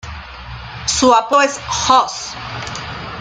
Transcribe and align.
Su 0.87 1.13
apodo 1.13 1.43
es 1.43 1.59
"Hoss". 1.87 2.33